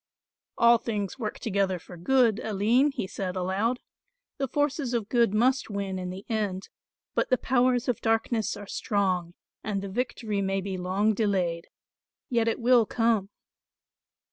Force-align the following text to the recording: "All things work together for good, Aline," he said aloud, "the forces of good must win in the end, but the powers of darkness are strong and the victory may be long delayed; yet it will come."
"All 0.57 0.79
things 0.79 1.19
work 1.19 1.37
together 1.37 1.77
for 1.77 1.95
good, 1.95 2.39
Aline," 2.39 2.89
he 2.93 3.05
said 3.05 3.35
aloud, 3.35 3.81
"the 4.39 4.47
forces 4.47 4.95
of 4.95 5.09
good 5.09 5.31
must 5.31 5.69
win 5.69 5.99
in 5.99 6.09
the 6.09 6.25
end, 6.27 6.69
but 7.13 7.29
the 7.29 7.37
powers 7.37 7.87
of 7.87 8.01
darkness 8.01 8.57
are 8.57 8.65
strong 8.65 9.35
and 9.63 9.83
the 9.83 9.89
victory 9.89 10.41
may 10.41 10.59
be 10.59 10.75
long 10.75 11.13
delayed; 11.13 11.67
yet 12.31 12.47
it 12.47 12.59
will 12.59 12.87
come." 12.87 13.29